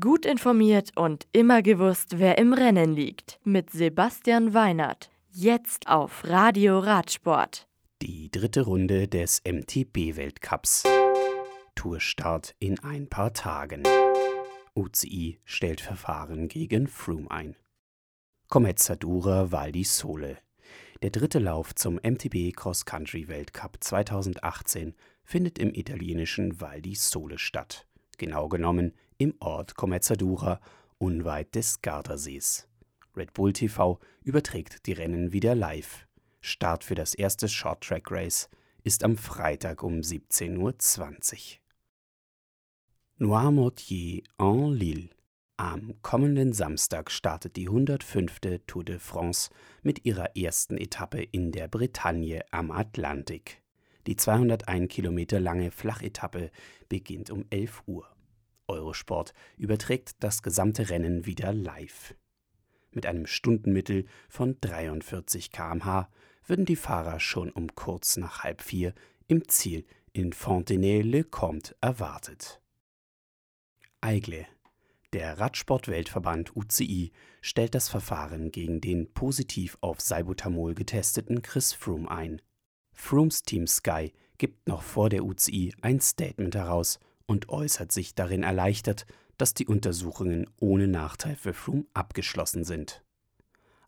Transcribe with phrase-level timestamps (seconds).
[0.00, 3.38] Gut informiert und immer gewusst, wer im Rennen liegt.
[3.44, 5.10] Mit Sebastian Weinert.
[5.30, 7.68] Jetzt auf Radio Radsport.
[8.00, 10.84] Die dritte Runde des MTB-Weltcups.
[11.74, 13.82] Tourstart in ein paar Tagen.
[14.74, 17.54] UCI stellt Verfahren gegen Froome ein.
[18.48, 20.38] Commezzadura Val di Sole.
[21.02, 24.94] Der dritte Lauf zum MTB Cross Country Weltcup 2018
[25.24, 27.86] findet im italienischen Val di Sole statt.
[28.16, 30.60] Genau genommen im Ort Commezzadura,
[30.98, 32.68] unweit des Gardasees.
[33.16, 36.06] Red Bull TV überträgt die Rennen wieder live.
[36.40, 38.48] Start für das erste Short Track Race
[38.82, 41.64] ist am Freitag um 17.20 Uhr.
[43.18, 45.08] Noirmoutier en Lille.
[45.56, 48.40] Am kommenden Samstag startet die 105.
[48.66, 49.50] Tour de France
[49.82, 53.62] mit ihrer ersten Etappe in der Bretagne am Atlantik.
[54.08, 56.50] Die 201 Kilometer lange Flachetappe
[56.88, 58.13] beginnt um 11 Uhr.
[58.68, 62.14] Eurosport überträgt das gesamte Rennen wieder live.
[62.92, 66.08] Mit einem Stundenmittel von 43 km/h
[66.46, 68.94] würden die Fahrer schon um kurz nach halb vier
[69.26, 72.60] im Ziel in Fontenay-le-Comte erwartet.
[74.00, 74.46] Eigle
[75.14, 82.42] der Radsport-Weltverband UCI stellt das Verfahren gegen den positiv auf Salbutamol getesteten Chris Froome ein.
[82.92, 88.42] Froomes Team Sky gibt noch vor der UCI ein Statement heraus und äußert sich darin
[88.42, 89.06] erleichtert,
[89.38, 93.02] dass die Untersuchungen ohne Nachteil für Froome abgeschlossen sind.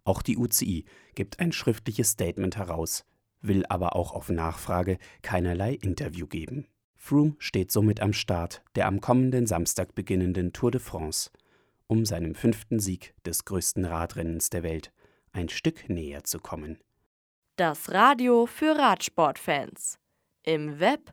[0.05, 0.85] Auch die UCI
[1.15, 3.05] gibt ein schriftliches Statement heraus,
[3.41, 6.67] will aber auch auf Nachfrage keinerlei Interview geben.
[6.97, 11.31] Froome steht somit am Start der am kommenden Samstag beginnenden Tour de France,
[11.87, 14.93] um seinem fünften Sieg des größten Radrennens der Welt
[15.33, 16.79] ein Stück näher zu kommen.
[17.57, 19.99] Das Radio für Radsportfans.
[20.43, 21.13] Im Web